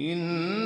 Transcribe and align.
إن 0.00 0.59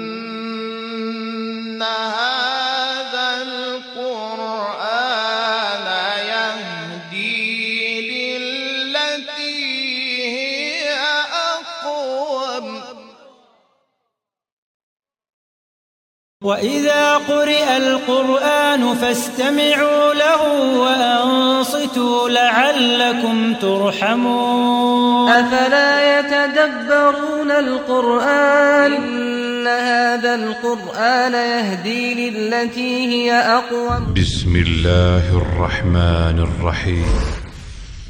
وإذا 16.55 17.15
قرئ 17.15 17.77
القرآن 17.77 18.95
فاستمعوا 18.95 20.15
له 20.15 20.43
وأنصتوا 20.79 22.29
لعلكم 22.29 23.55
ترحمون. 23.55 25.29
أفلا 25.31 26.19
يتدبرون 26.19 27.51
القرآن؟ 27.51 28.93
إن 28.93 29.67
هذا 29.67 30.35
القرآن 30.35 31.33
يهدي 31.33 32.31
للتي 32.31 33.07
هي 33.07 33.33
أقوم. 33.33 34.15
بسم 34.15 34.57
الله 34.57 35.37
الرحمن 35.37 36.39
الرحیم 36.39 37.07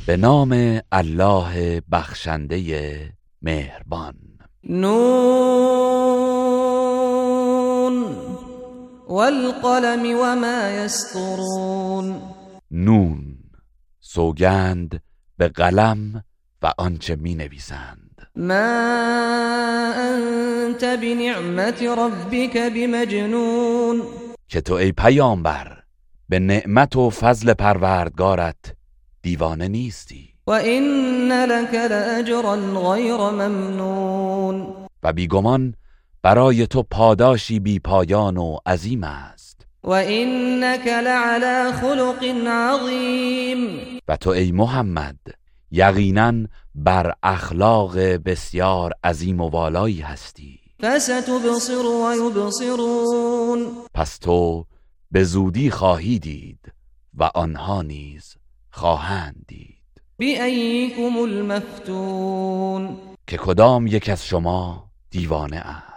به 0.09 0.17
نام 0.17 0.81
الله 0.95 1.83
بخشنده 1.89 2.99
مهربان. 3.43 4.15
نون 4.69 6.34
والقلم 9.09 10.19
وما 10.21 10.71
يسطرون. 10.71 12.21
نون 12.71 13.37
سوگند 14.01 15.01
به 15.39 15.49
قلم 15.49 16.25
و 16.63 16.73
آنچه 16.79 17.17
می 17.17 17.35
نویسند 17.35 18.29
ما 18.37 18.53
أنت 19.97 20.85
بنعمة 20.85 21.95
ربك 21.99 22.57
بمجنون. 22.57 24.03
که 24.49 24.61
تو 24.61 24.75
ای 24.75 24.93
پیامبر 24.93 25.79
به 26.29 26.39
نعمت 26.39 26.97
و 26.97 27.11
فضل 27.11 27.55
پروردگارت 27.55 28.75
دیوانه 29.23 29.69
نیستی. 29.69 30.35
وإن 30.47 31.33
لك 31.33 31.75
لأجرا 31.75 32.57
غير 32.91 33.17
ممنون. 33.17 34.67
و 35.03 35.13
بیگمان 35.13 35.75
برای 36.25 36.67
تو 36.67 36.83
پاداشی 36.83 37.61
بی 37.61 37.79
پایان 37.79 38.37
و 38.37 38.59
عظیم 38.67 39.05
است. 39.05 39.67
وإنك 39.83 40.87
لعلى 40.87 41.73
خلق 41.73 42.25
عظيم 42.47 43.81
و 44.09 44.17
تو 44.17 44.31
ای 44.31 44.53
محمد 44.53 45.19
یقینا 45.71 46.33
بر 46.75 47.15
اخلاق 47.23 47.99
بسیار 47.99 48.93
عظیم 49.05 49.41
و 49.41 49.49
والایی 49.49 50.01
هستی. 50.01 50.61
فستبصر 50.83 51.87
ويبصرون 51.87 53.67
پس 53.95 54.19
تو 54.19 54.67
به 55.11 55.25
زودی 55.25 55.71
خواهی 55.71 56.19
دید 56.19 56.73
و 57.15 57.31
آنها 57.35 57.83
نیز 57.83 58.37
خواهند 58.71 59.45
دید. 59.49 60.03
بأيكم 60.19 61.17
المفتون. 61.17 62.97
که 63.27 63.37
کدام 63.37 63.87
یک 63.87 64.09
از 64.09 64.27
شما 64.27 64.91
دیوانه 65.11 65.57
است؟ 65.57 65.94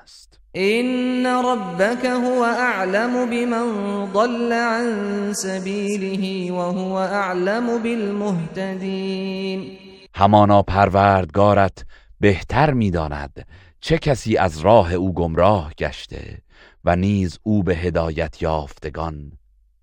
إن 0.55 1.27
ربك 1.27 2.05
هو 2.05 2.45
أعلم 2.45 3.29
بمن 3.29 4.05
ضل 4.13 4.53
عن 4.53 5.33
سبيله 5.33 6.51
وهو 6.51 6.99
أعلم 6.99 7.83
بالمهتدين 7.83 9.77
همانا 10.15 10.61
پروردگارت 10.61 11.85
بهتر 12.19 12.73
می‌داند 12.73 13.47
چه 13.81 13.97
کسی 13.97 14.37
از 14.37 14.59
راه 14.59 14.93
او 14.93 15.13
گمراه 15.13 15.73
گشته 15.77 16.41
و 16.85 16.95
نیز 16.95 17.39
او 17.43 17.63
به 17.63 17.75
هدایت 17.75 18.41
یافتگان 18.41 19.31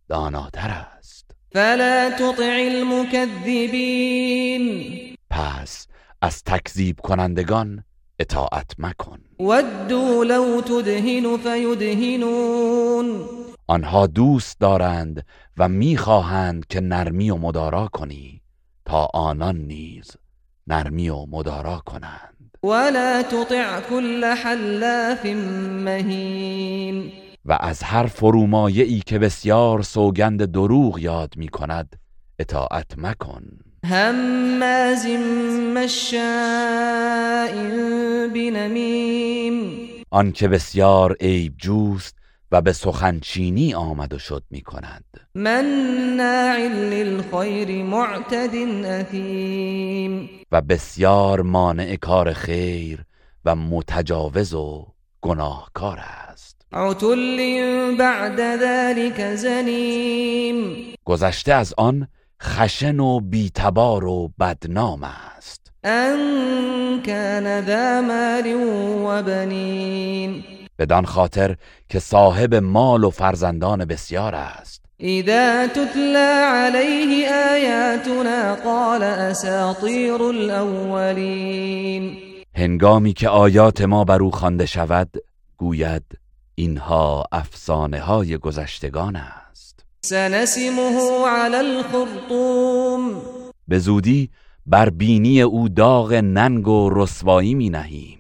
داناتر 0.09 0.71
است. 0.71 1.31
فلا 1.53 2.11
تطع 2.11 2.69
المكذبين 2.73 4.05
پس 5.31 5.87
از 6.23 6.43
تکذیب 6.43 7.01
کنندگان 7.01 7.85
اطاعت 8.19 8.71
مکن. 8.79 9.19
ودوا 9.41 10.25
لو 10.25 10.61
تدهن 10.61 11.37
فيدهنون 11.37 13.29
آنها 13.67 14.07
دوست 14.07 14.61
دارند 14.61 15.27
و 15.57 15.69
می‌خواهند 15.69 16.67
که 16.67 16.81
نرمی 16.81 17.31
و 17.31 17.37
مدارا 17.37 17.89
کنی 17.89 18.43
تا 18.85 19.09
آنان 19.15 19.57
نیز 19.57 20.11
نرمی 20.67 21.09
و 21.09 21.27
مدارا 21.27 21.83
کنند. 21.87 22.59
ولا 22.63 23.23
تطع 23.23 23.81
كل 23.81 24.25
حلاف 24.25 25.27
مهين 25.85 27.13
و 27.45 27.59
از 27.61 27.83
هر 27.83 28.07
فرومایه 28.07 29.01
که 29.01 29.19
بسیار 29.19 29.83
سوگند 29.83 30.45
دروغ 30.45 30.99
یاد 30.99 31.37
می 31.37 31.49
کند 31.49 31.97
اطاعت 32.39 32.99
مکن. 32.99 33.43
هماز 33.85 35.07
مشاء 35.77 37.53
بنمیم 38.35 39.89
آن 40.11 40.33
که 40.33 40.49
بسیار 40.49 41.17
عیب 41.21 41.55
جوست 41.59 42.17
و 42.53 42.61
به 42.61 42.73
سخنچینی 42.73 43.75
آمد 43.75 44.13
و 44.13 44.19
شد 44.19 44.43
می 44.51 44.61
کند 44.61 45.05
مناع 45.35 46.59
للخير 46.69 47.85
معتد 47.85 48.55
اثیم. 48.85 50.31
و 50.53 50.61
بسیار 50.61 51.41
مانع 51.41 51.97
کار 51.97 52.33
خیر 52.33 53.05
و 53.45 53.57
متجاوز 53.57 54.55
و 54.55 54.87
گناهکار 55.21 55.99
است. 55.99 56.67
عتل 56.73 57.97
بعد 57.97 58.57
ذلك 58.57 59.35
زنیم. 59.35 60.77
گذشته 61.05 61.53
از 61.53 61.75
آن 61.79 62.09
خشن 62.43 63.01
و 63.01 63.21
بیتبار 63.21 64.05
و 64.05 64.33
بدنام 64.41 65.05
است. 65.05 65.73
ان 65.85 67.03
كان 67.03 67.61
ذا 67.61 68.01
مال 68.01 68.55
وبنين 69.07 70.45
بدان 70.79 71.05
خاطر 71.05 71.57
که 71.89 71.99
صاحب 71.99 72.55
مال 72.55 73.05
و 73.05 73.11
فرزندان 73.11 73.85
بسیار 73.85 74.35
است. 74.35 74.85
اذا 75.01 75.67
تتلى 75.67 76.45
عليه 76.47 77.29
آياتنا 77.29 78.55
قال 78.55 79.03
اساطير 79.03 80.23
الاولين 80.23 82.17
هنگامی 82.55 83.13
که 83.13 83.29
آیات 83.29 83.83
ما 83.83 84.05
بر 84.05 84.23
او 84.23 84.31
خوانده 84.31 84.67
شود 84.67 85.11
گوید 85.57 86.03
اینها 86.55 87.25
افسانه 87.33 88.01
های 88.01 88.37
گذشتگان 88.39 89.17
است. 89.17 89.44
سنسمه 90.09 91.27
على 91.29 91.57
الخرطوم. 91.57 93.23
به 93.69 93.79
زودی 93.79 94.31
بر 94.67 94.91
بینی 94.91 95.43
او 95.43 95.69
داغ 95.69 96.13
ننگ 96.13 96.69
و 96.69 96.91
رسوایی 96.93 97.55
می 97.55 97.71
نهیم. 97.71 98.19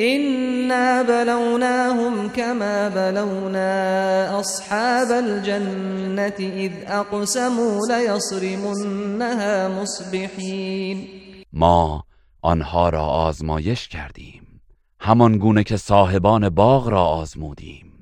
إنا 0.00 1.02
بلوناهم 1.02 2.28
كما 2.28 2.88
بلونا 2.88 4.40
أصحاب 4.40 5.10
الجنة 5.10 6.40
إذ 6.40 6.72
أقسموا 6.86 7.80
ليصرمنها 7.88 9.68
مصبحين 9.68 11.08
ما 11.52 12.04
آنها 12.42 12.88
را 12.88 13.06
آزمایش 13.06 13.88
کردیم. 13.88 14.60
همان 15.00 15.38
گونه 15.38 15.64
که 15.64 15.76
صاحبان 15.76 16.48
باغ 16.48 16.88
را 16.88 17.04
آزمودیم. 17.04 17.95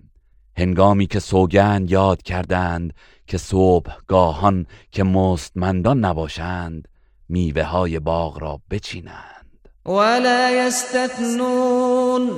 هنگامی 0.57 1.07
که 1.07 1.21
سوگند 1.21 1.91
یاد 1.91 2.23
کردند 2.23 2.93
که 3.27 3.39
صبح 3.39 3.93
گاهان 4.07 4.67
که 4.91 5.03
مستمندان 5.03 6.05
نباشند 6.05 6.89
میوه 7.29 7.63
های 7.63 7.99
باغ 7.99 8.39
را 8.39 8.61
بچینند. 8.71 9.69
ولا 9.87 10.51
يستثنون 10.51 12.31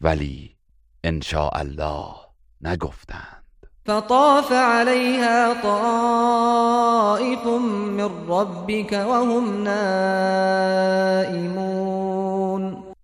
ولی 0.00 0.56
ان 1.04 1.20
الله 1.52 2.14
نگفتند. 2.60 3.42
فطاف 3.86 4.52
عليها 4.52 5.54
طائف 5.62 7.46
من 7.46 8.10
ربك 8.28 8.92
وهم 8.92 9.62
نائمون. 9.62 10.72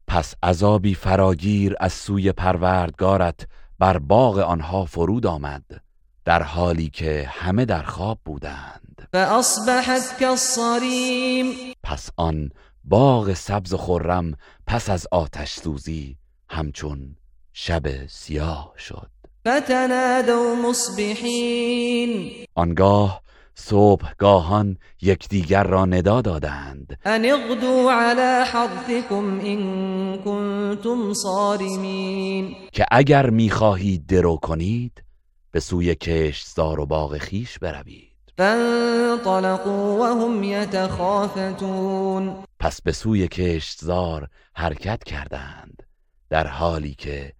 پس 0.06 0.34
عذابی 0.42 0.94
فراگیر 0.94 1.74
از 1.80 1.92
سوی 1.92 2.32
پروردگارت 2.32 3.46
بر 3.78 3.98
باغ 3.98 4.38
آنها 4.38 4.84
فرود 4.84 5.26
آمد 5.26 5.64
در 6.24 6.42
حالی 6.42 6.90
که 6.90 7.28
همه 7.32 7.64
در 7.64 7.82
خواب 7.82 8.18
بودند. 8.24 9.08
فأصبحت 9.12 10.18
كالصريم. 10.20 11.46
پس 11.82 12.10
آن 12.16 12.50
باغ 12.84 13.34
سبز 13.34 13.72
و 13.72 13.76
خرم 13.76 14.34
پس 14.66 14.90
از 14.90 15.06
آتش 15.12 15.52
سوزی 15.52 16.16
همچون 16.50 17.16
شب 17.52 18.06
سیاه 18.06 18.72
شد. 18.78 19.10
فتنادوا 19.48 20.54
مصبحين. 20.68 22.32
آنگاه 22.54 23.22
صبحگاهان 23.60 24.76
یکدیگر 25.02 25.64
را 25.64 25.84
ندا 25.84 26.20
دادند. 26.20 26.98
ان 27.04 27.24
اغدوا 27.24 27.92
على 27.92 28.44
حرثكم 28.44 29.40
ان 29.40 30.18
كنتم 30.18 31.12
صارمین. 31.12 32.56
که 32.72 32.86
اگر 32.90 33.30
می‌خواهید 33.30 34.06
درو 34.06 34.36
کنید 34.36 35.02
به 35.50 35.60
سوی 35.60 35.94
کشتزار 35.94 36.80
و 36.80 36.86
باغ 36.86 37.18
خیش 37.18 37.58
بروید. 37.58 38.08
فانطلقوا 38.38 39.96
وهم 40.00 40.42
يتخافتون 40.44 42.34
پس 42.60 42.82
به 42.82 42.92
سوی 42.92 43.28
کشتزار 43.28 44.28
حرکت 44.54 45.04
کردند 45.04 45.82
در 46.30 46.46
حالی 46.46 46.94
که 46.94 47.32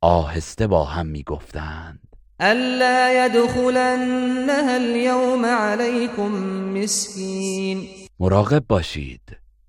آهسته 0.00 0.66
با 0.66 0.84
هم 0.84 1.06
می‌گفتند. 1.06 2.11
الا 2.42 3.26
يدخلنها 3.26 4.76
اليوم 4.76 5.44
عليكم 5.44 6.32
مسكين. 6.74 7.88
مراقب 8.20 8.64
باشید 8.68 9.20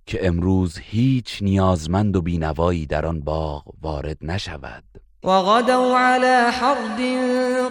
که 0.05 0.27
امروز 0.27 0.77
هیچ 0.81 1.43
نیازمند 1.43 2.15
و 2.15 2.21
بینوایی 2.21 2.85
در 2.85 3.05
آن 3.05 3.19
باغ 3.19 3.63
وارد 3.81 4.17
نشود. 4.21 4.83
وغدوا 5.23 5.99
على 5.99 6.51
حرد 6.51 6.99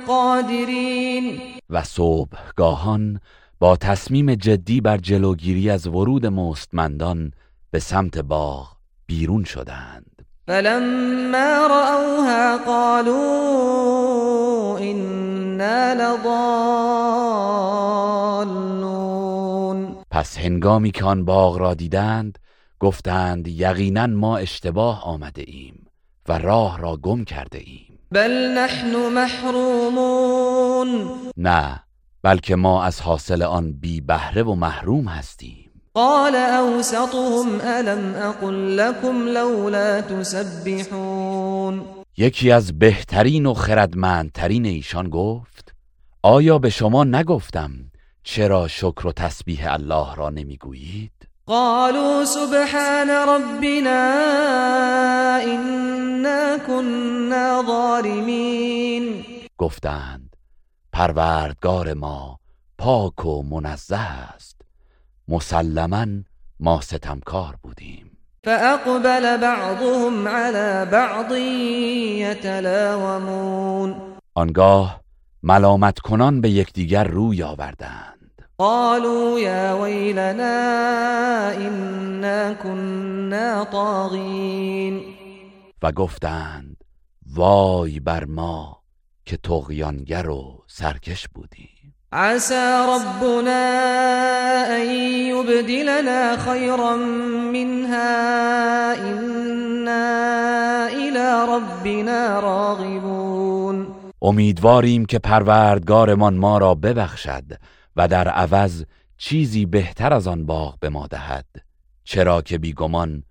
قادرين 0.06 1.40
و 1.70 1.84
صبحگاهان 1.84 3.20
با 3.60 3.76
تصمیم 3.76 4.34
جدی 4.34 4.80
بر 4.80 4.96
جلوگیری 4.96 5.70
از 5.70 5.86
ورود 5.86 6.26
مستمندان 6.26 7.32
به 7.70 7.78
سمت 7.78 8.18
باغ 8.18 8.68
بیرون 9.06 9.44
شدند. 9.44 10.11
فلما 10.46 11.66
رأوها 11.66 12.58
قالوا 12.66 14.78
إنا 14.78 15.94
لضالون. 15.94 16.22
پس 20.10 20.38
هنگامی 20.38 20.90
که 20.90 21.04
آن 21.04 21.24
باغ 21.24 21.58
را 21.58 21.74
دیدند 21.74 22.38
گفتند 22.80 23.48
یقینا 23.48 24.06
ما 24.06 24.36
اشتباه 24.36 25.04
آمده 25.04 25.44
ایم 25.46 25.86
و 26.28 26.38
راه 26.38 26.78
را 26.78 26.96
گم 26.96 27.24
کرده 27.24 27.58
ایم. 27.58 27.98
بل 28.10 28.58
نحن 28.58 28.96
محرومون. 29.14 31.10
نه 31.36 31.82
بلکه 32.22 32.56
ما 32.56 32.84
از 32.84 33.00
حاصل 33.00 33.42
آن 33.42 33.72
بی 33.72 34.00
بهره 34.00 34.42
و 34.42 34.54
محروم 34.54 35.08
هستیم. 35.08 35.61
قال 35.94 36.36
أوسطهم 36.36 37.60
ألم 37.60 38.14
أقل 38.14 38.76
لكم 38.76 39.28
لولا 39.28 40.00
تسبحون 40.00 41.82
یکی 42.16 42.50
از 42.50 42.78
بهترین 42.78 43.46
و 43.46 43.54
خردمندترین 43.54 44.66
ایشان 44.66 45.10
گفت 45.10 45.74
آیا 46.22 46.58
به 46.58 46.70
شما 46.70 47.04
نگفتم 47.04 47.70
چرا 48.24 48.68
شکر 48.68 49.06
و 49.06 49.12
تسبیح 49.12 49.72
الله 49.72 50.14
را 50.14 50.30
نمی‌گویید؟ 50.30 51.12
قالوا 51.46 52.24
سبحان 52.24 53.10
ربنا 53.10 54.12
إنا 55.44 56.58
كنا 56.66 57.62
ظالمين. 57.66 59.24
گفتند 59.58 60.36
پروردگار 60.92 61.94
ما 61.94 62.38
پاک 62.78 63.26
و 63.26 63.42
منزه 63.42 63.96
است. 63.96 64.51
مسلما 65.32 66.06
ما 66.60 66.80
ستمکار 66.80 67.56
بودیم. 67.62 68.10
فأقبل 68.44 69.36
بعضهم 69.36 70.28
على 70.28 70.90
بعض 70.90 71.32
يتلاومون. 72.22 73.94
آنگاه 74.34 75.00
ملامت 75.42 75.98
کنان 75.98 76.40
به 76.40 76.50
یکدیگر 76.50 77.04
روی 77.04 77.42
آوردند. 77.42 78.42
قالوا 78.58 79.40
يا 79.40 79.72
ويلنا 79.72 80.58
إنا 81.52 82.54
كنا 82.54 83.64
طاغين. 83.64 85.00
و 85.82 85.92
گفتند 85.92 86.76
وای 87.26 88.00
بر 88.00 88.24
ما 88.24 88.82
که 89.24 89.36
تغیانگر 89.36 90.28
و 90.28 90.64
سرکش 90.66 91.28
بودیم. 91.28 91.71
عسى 92.12 92.86
ربنا 92.88 93.62
أن 94.76 94.86
يبدلنا 95.32 96.36
خيرا 96.36 96.96
منها. 97.52 98.94
إنا 98.94 100.88
إلى 100.88 101.46
ربنا 101.48 102.40
راغبون. 102.40 103.86
امیدواریم 104.22 105.04
که 105.04 105.18
پروردگارمان 105.18 106.34
ما 106.34 106.58
را 106.58 106.74
ببخشد 106.74 107.44
و 107.96 108.08
در 108.08 108.28
عوض 108.28 108.84
چیزی 109.16 109.66
بهتر 109.66 110.12
از 110.12 110.26
آن 110.26 110.46
باغ 110.46 110.78
به 110.78 110.88
ما 110.88 111.06
دهد. 111.06 111.46
چرا 112.04 112.42
که 112.42 112.58
بیگمان 112.58 113.22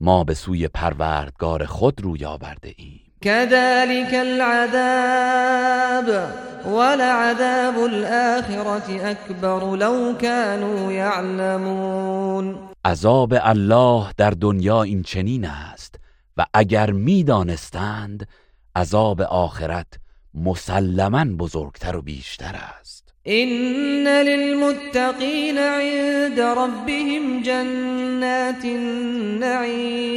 ما 0.00 0.24
به 0.24 0.34
سوی 0.34 0.68
پروردگار 0.68 1.64
خود 1.64 2.00
روی 2.00 2.24
آورده 2.24 2.74
ایم. 2.76 3.07
كذلك 3.20 4.14
العذاب 4.14 5.08
ولعذاب 6.66 7.84
الآخرة 7.84 9.10
أكبر 9.10 9.76
لو 9.76 10.14
كانوا 10.18 10.92
يعلمون. 10.92 12.58
عذاب 12.84 13.34
الله 13.42 14.12
در 14.18 14.30
دنیا 14.30 14.82
این 14.82 15.02
چنین 15.02 15.44
است 15.44 15.94
و 16.36 16.46
اگر 16.54 16.90
می‌دانستند 16.90 18.28
عذاب 18.76 19.20
آخرت 19.20 19.86
مسلما 20.34 21.24
بزرگتر 21.24 21.96
و 21.96 22.02
بیشتر 22.02 22.54
است. 22.80 23.14
إن 23.26 24.06
للمتقين 24.06 25.58
عند 25.58 26.40
ربهم 26.40 27.42
جنات 27.42 28.64
النعيم. 28.64 30.08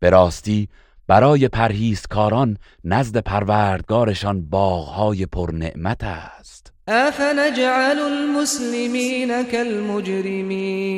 به 0.00 0.10
راستی 0.10 0.68
برای 1.08 1.48
پرهیزکاران 1.48 2.58
نزد 2.84 3.18
پروردگارشان 3.18 4.48
باغهای 4.50 5.26
پرنعمت 5.26 6.04
است 6.04 6.72
أفنجعل 6.88 7.98
المسلمين 7.98 9.42
كالمجرمين 9.52 10.96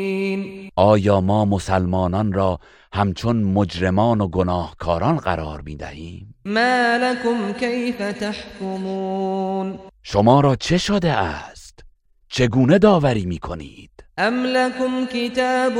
آیا 0.76 1.20
ما 1.20 1.44
مسلمانان 1.44 2.32
را 2.32 2.60
همچون 2.93 3.43
مجرمان 3.43 4.20
و 4.20 4.28
گناهکاران 4.28 5.16
قرار 5.16 5.60
می 5.60 5.76
دهیم؟ 5.76 6.34
ما 6.44 6.99
لكم 7.02 7.52
كيف 7.52 7.96
تحكمون 8.12 9.78
شما 10.02 10.40
را 10.40 10.56
چه 10.56 10.78
شده 10.78 11.12
است؟ 11.12 11.84
چگونه 12.28 12.78
داوری 12.78 13.26
می 13.26 13.38
کنید؟ 13.38 13.90
أم 14.18 14.46
لكم 14.46 15.06
كتاب 15.06 15.74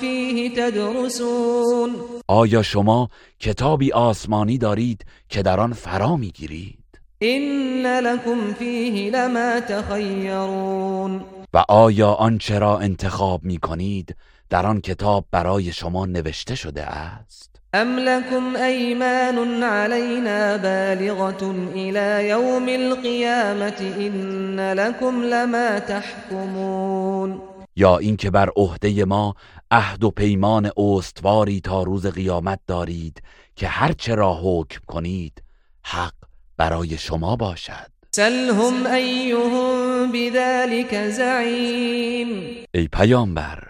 فيه 0.00 0.54
تدرسون 0.54 1.96
آیا 2.28 2.62
شما 2.62 3.08
کتابی 3.40 3.92
آسمانی 3.92 4.58
دارید 4.58 5.04
که 5.28 5.42
در 5.42 5.60
آن 5.60 5.72
فرا 5.72 6.16
می 6.16 6.30
گیرید؟ 6.30 6.78
إن 7.22 7.86
لكم 7.86 8.54
فيه 8.54 9.10
لما 9.10 9.60
تخيرون 9.60 11.20
و 11.54 11.64
آیا 11.68 12.12
آنچه 12.12 12.58
را 12.58 12.78
انتخاب 12.78 13.44
می 13.44 13.58
کنید 13.58 14.16
در 14.50 14.66
آن 14.66 14.80
کتاب 14.80 15.24
برای 15.32 15.72
شما 15.72 16.06
نوشته 16.06 16.54
شده 16.54 16.82
است؟ 16.82 17.50
أم 17.74 17.98
لكم 17.98 18.56
أيمان 18.56 19.62
علينا 19.62 20.56
بالغة 20.56 21.54
إلى 21.74 22.28
يوم 22.28 22.68
القيامة 22.68 23.94
إن 23.98 24.72
لكم 24.72 25.24
لما 25.24 25.78
تحكمون 25.78 27.49
یا 27.80 27.98
اینکه 27.98 28.30
بر 28.30 28.50
عهده 28.56 29.04
ما 29.04 29.34
عهد 29.70 30.04
و 30.04 30.10
پیمان 30.10 30.70
استواری 30.76 31.60
تا 31.60 31.82
روز 31.82 32.06
قیامت 32.06 32.60
دارید 32.66 33.22
که 33.56 33.68
هر 33.68 33.92
چه 33.92 34.14
را 34.14 34.40
حکم 34.42 34.80
کنید 34.86 35.42
حق 35.82 36.14
برای 36.56 36.98
شما 36.98 37.36
باشد. 37.36 37.90
سلهم 38.12 38.86
أيهم 38.86 40.12
بذلك 40.12 41.08
زعيم 41.10 42.64
ای 42.74 42.88
پیامبر 42.88 43.68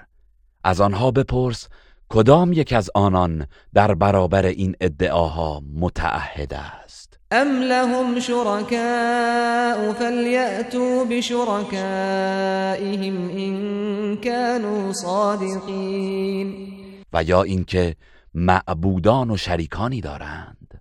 از 0.65 0.81
آنها 0.81 1.11
بپرس 1.11 1.69
کدام 2.09 2.53
یک 2.53 2.73
از 2.73 2.91
آنان 2.95 3.47
در 3.75 3.95
برابر 3.95 4.47
این 4.47 4.77
ادعاها 4.81 5.63
متعهد 5.75 6.55
است. 6.55 6.90
أم 7.33 7.63
لهم 7.63 8.21
شركاء 8.21 9.93
فليأتوا 9.93 11.05
بشركائهم 11.05 11.71
إن 13.31 14.17
كانوا 14.17 14.93
صادقين 14.93 16.55
و 17.13 17.23
یا 17.23 17.43
اینکه 17.43 17.97
معبودان 18.35 19.31
و 19.31 19.37
شریکانی 19.37 20.01
دارند. 20.01 20.81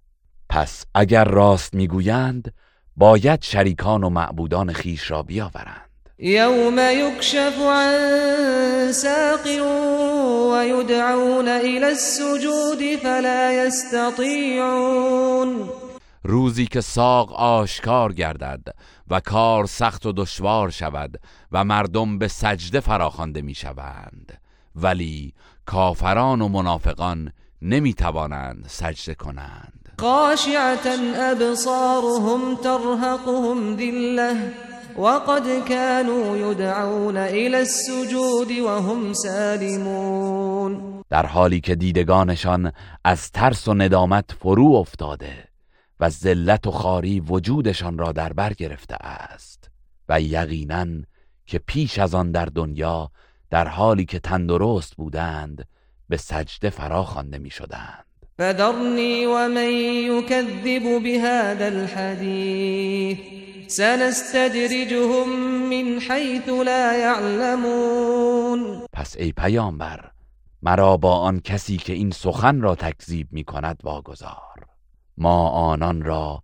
پس 0.49 0.85
اگر 0.95 1.23
راست 1.23 1.73
می‌گویند 1.73 2.53
باید 2.97 3.41
شریکان 3.41 4.03
و 4.03 4.09
معبودان 4.09 4.73
خیش 4.73 5.11
را 5.11 5.23
بیاورند. 5.23 5.89
يوم 6.19 6.79
يكشف 6.79 7.59
عن 7.61 8.91
ساق 8.91 9.45
ويدعون 10.51 11.47
إلى 11.47 11.85
السجود 11.85 12.95
فلا 13.03 13.65
يستطيعون 13.65 14.99
روزی 16.23 16.67
که 16.67 16.81
ساق 16.81 17.33
آشکار 17.33 18.13
گردد 18.13 18.75
و 19.07 19.19
کار 19.19 19.65
سخت 19.65 20.05
و 20.05 20.11
دشوار 20.11 20.69
شود 20.69 21.19
و 21.51 21.63
مردم 21.63 22.17
به 22.17 22.27
سجده 22.27 22.79
فراخوانده 22.79 23.41
می‌شوند. 23.41 24.41
ولی 24.75 25.33
کافران 25.65 26.41
و 26.41 26.47
منافقان 26.47 27.31
نمی 27.61 27.93
توانند 27.93 28.65
سجده 28.67 29.15
کنند. 29.15 29.93
خاشعتا 29.99 30.95
ابصارهم 31.15 32.55
ترهقهم 32.55 33.75
ذله 33.75 34.53
وقد 34.97 35.67
كانوا 35.67 36.37
يدعون 36.37 37.17
الى 37.17 37.55
السجود 37.55 38.51
وهم 38.51 39.13
سالمون. 39.13 41.03
در 41.09 41.25
حالی 41.25 41.59
که 41.59 41.75
دیدگانشان 41.75 42.71
از 43.03 43.31
ترس 43.31 43.67
و 43.67 43.73
ندامت 43.73 44.31
فرو 44.39 44.65
افتاده 44.75 45.48
و 45.99 46.09
ذلت 46.09 46.67
و 46.67 46.71
خاری 46.71 47.19
وجودشان 47.19 47.97
را 47.97 48.11
در 48.11 48.33
بر 48.33 48.53
گرفته 48.53 48.95
است 48.95 49.69
و 50.09 50.21
یقینا 50.21 50.87
که 51.45 51.59
پیش 51.59 51.99
از 51.99 52.15
آن 52.15 52.31
در 52.31 52.45
دنیا 52.45 53.11
در 53.49 53.67
حالی 53.67 54.05
که 54.05 54.19
تندرست 54.19 54.95
بودند 54.95 55.67
به 56.09 56.17
سجده 56.17 56.69
فرا 56.69 57.03
خوانده 57.03 57.37
می‌شدند. 57.37 58.05
فذرنی 58.37 59.25
و 59.25 59.47
من 59.47 59.69
یکذب 59.69 61.03
بهذا 61.03 61.65
الحدیث 61.65 63.17
سنستدرجهم 63.67 65.29
من 65.69 65.99
حیث 66.09 66.47
لا 66.47 66.97
یعلمون. 66.97 68.81
پس 68.93 69.15
ای 69.17 69.31
پیامبر 69.31 70.11
مرا 70.61 70.97
با 70.97 71.19
آن 71.19 71.39
کسی 71.39 71.77
که 71.77 71.93
این 71.93 72.11
سخن 72.11 72.61
را 72.61 72.75
تکذیب 72.75 73.27
می 73.31 73.43
کند 73.43 73.79
واگذار. 73.83 74.68
ما 75.19 75.49
آنان 75.49 76.03
را 76.03 76.43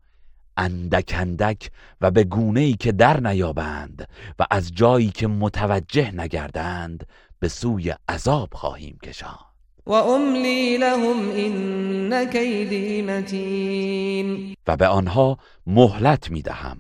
اندک 0.58 1.16
اندک 1.18 1.72
و 2.02 2.12
به 2.12 2.24
گونه 2.24 2.60
ای 2.60 2.74
که 2.74 2.92
در 2.92 3.20
نیابند 3.20 4.08
و 4.40 4.46
از 4.52 4.74
جایی 4.74 5.10
که 5.10 5.28
متوجه 5.28 6.12
نگردند 6.12 7.08
به 7.40 7.48
سوی 7.48 7.94
عذاب 8.10 8.50
خواهیم 8.54 8.98
کشان 9.04 9.40
و 9.88 9.92
املی 9.92 10.78
لهم 10.78 11.30
این 11.30 12.26
کیدی 12.32 13.02
متین. 13.02 14.56
و 14.68 14.78
به 14.78 14.88
آنها 14.88 15.38
مهلت 15.68 16.32
می 16.32 16.42
دهم 16.42 16.78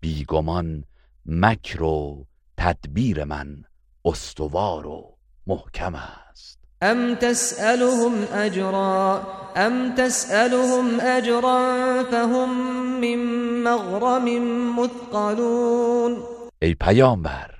بیگمان 0.00 0.84
مکر 1.26 1.82
و 1.82 2.26
تدبیر 2.56 3.24
من 3.24 3.64
استوار 4.04 4.86
و 4.86 5.16
محکم 5.46 5.94
است. 5.94 6.57
ام 6.82 7.14
تسألهم 7.14 8.12
اجرا 8.34 9.22
ام 9.56 9.94
تسألهم 9.94 11.00
اجرا 11.00 12.04
فهم 12.10 12.48
من 13.00 13.18
مغرم 13.62 14.24
مثقلون؟ 14.80 16.16
ای 16.62 16.74
پیامبر 16.74 17.50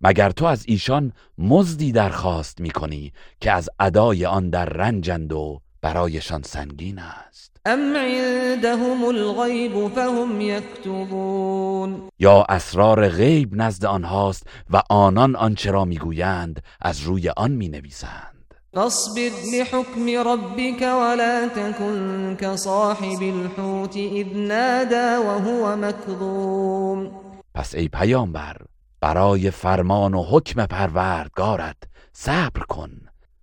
مگر 0.00 0.30
تو 0.30 0.44
از 0.44 0.64
ایشان 0.66 1.12
مزدی 1.38 1.92
درخواست 1.92 2.60
می‌کنی 2.60 3.12
که 3.40 3.52
از 3.52 3.70
ادای 3.80 4.26
آن 4.26 4.50
در 4.50 4.64
رنجند 4.64 5.32
و 5.32 5.60
برایشان 5.82 6.42
سنگین 6.42 6.98
است؟ 6.98 7.56
ام 7.66 7.96
عندهم 7.96 9.04
الغیب 9.04 9.88
فهم 9.88 10.40
یکتبون؟ 10.40 12.08
یا 12.18 12.46
اسرار 12.48 13.08
غیب 13.08 13.50
نزد 13.52 13.84
آنهاست 13.84 14.46
و 14.70 14.82
آنان 14.90 15.36
آنچه 15.36 15.70
را 15.70 15.84
می‌گویند 15.84 16.62
از 16.80 17.00
روی 17.00 17.28
آن 17.28 17.50
می‌نویسند؟ 17.50 18.33
فاصبر 18.74 19.30
لحكم 19.54 20.08
ربك 20.28 20.82
ولا 20.82 21.48
تكن 21.48 22.36
كصاحب 22.40 23.22
الحوت 23.22 23.96
اذ 23.96 24.36
نادى 24.36 25.16
وهو 25.26 25.76
مكظوم. 25.76 27.10
پس 27.54 27.74
ای 27.74 27.88
پیامبر 27.88 28.56
برای 29.00 29.50
فرمان 29.50 30.14
و 30.14 30.22
حکم 30.22 30.66
پروردگارت 30.66 31.76
صبر 32.12 32.60
کن 32.68 32.90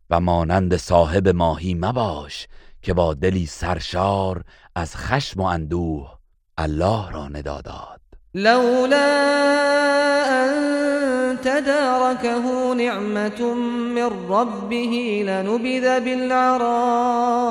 و 0.10 0.20
مانند 0.20 0.78
صاحب 0.78 1.28
ماهی 1.28 1.74
مباش 1.74 2.48
که 2.82 2.94
با 2.94 3.14
دلی 3.14 3.46
سرشار 3.46 4.44
از 4.76 4.96
خشم 4.96 5.42
و 5.42 5.44
اندوه 5.44 6.18
الله 6.58 7.12
را 7.12 7.28
ندا 7.28 7.62
داد. 7.62 8.02
لولا 8.34 8.98
ان 10.30 11.38
تداركه 11.38 12.74
نعمت 12.78 13.42
من 13.96 14.10
ربه 14.30 15.24
لنبذ 15.26 16.00
بالعراء 16.06 17.42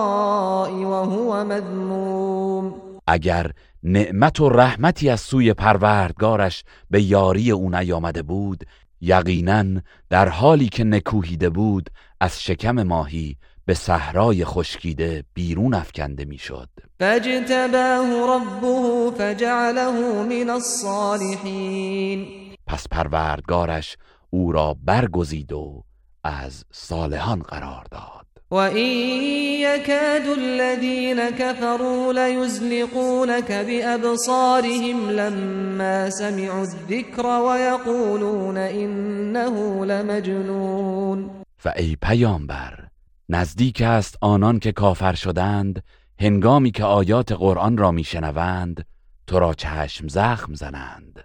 وهو 0.70 1.44
مذموم. 1.44 2.74
اگر 3.06 3.50
نعمت 3.82 4.40
و 4.40 4.48
رحمتی 4.48 5.08
از 5.08 5.20
سوی 5.20 5.54
پروردگارش 5.54 6.64
به 6.90 7.02
یاری 7.02 7.50
او 7.50 7.70
نیامده 7.70 8.22
بود 8.22 8.64
یقینا 9.00 9.64
در 10.10 10.28
حالی 10.28 10.68
که 10.68 10.84
نکوهیده 10.84 11.50
بود 11.50 11.90
از 12.20 12.42
شکم 12.42 12.82
ماهی 12.82 13.36
به 13.66 13.74
صحرای 13.74 14.44
خشکیده 14.44 15.24
بیرون 15.34 15.74
افکنده 15.74 16.24
می‌شد. 16.24 16.68
فاجتباه 17.00 18.36
ربه 18.36 19.10
فجعله 19.18 19.90
من 20.22 20.50
الصالحین. 20.50 22.26
پس 22.66 22.88
پروردگارش 22.88 23.96
او 24.30 24.52
را 24.52 24.76
برگزید 24.84 25.52
و 25.52 25.82
از 26.24 26.64
صالحان 26.72 27.42
قرار 27.42 27.84
داد. 27.90 28.26
و 28.50 28.54
این 28.54 29.60
یکاد 29.60 30.38
الذین 30.38 31.30
كفروا 31.30 32.12
لیزلقونك 32.12 33.52
بأبصارهم 33.52 35.10
لما 35.10 36.10
سمعوا 36.10 36.60
الذکر 36.60 37.26
ويقولون 37.26 38.56
انه 38.56 39.84
لمجنون. 39.84 41.30
و 41.64 41.72
ای 41.76 41.96
پیامبر 42.02 42.88
نزدیک 43.28 43.82
است 43.82 44.18
آنان 44.20 44.58
که 44.58 44.72
کافر 44.72 45.14
شدند 45.14 45.82
هنگامی 46.20 46.70
که 46.70 46.84
آیات 46.84 47.32
قرآن 47.32 47.76
را 47.76 47.90
میشنوند 47.90 48.86
تو 49.26 49.38
را 49.38 49.54
چشم 49.54 50.08
زخم 50.08 50.54
زنند 50.54 51.24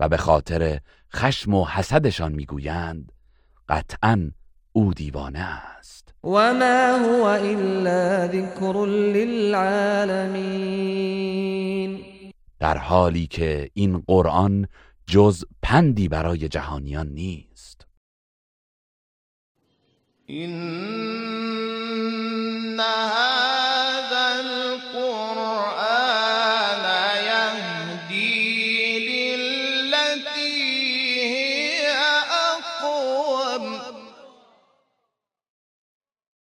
و 0.00 0.08
به 0.08 0.16
خاطر 0.16 0.80
خشم 1.14 1.54
و 1.54 1.64
حسدشان 1.64 2.32
می‌گویند. 2.32 3.12
قطعا 3.68 4.30
او 4.72 4.94
دیوانه 4.94 5.38
است. 5.38 6.14
و 6.24 6.28
ما 6.54 6.96
هو 6.96 7.22
الا 7.24 8.26
ذکر 8.26 8.86
للعالمین 8.86 10.76
در 12.58 12.78
حالی 12.78 13.26
که 13.26 13.70
این 13.74 13.98
قرآن 14.06 14.66
جز 15.06 15.44
پندی 15.62 16.08
برای 16.08 16.48
جهانیان 16.48 17.08
نیست. 17.08 17.86
إنها 20.30 20.86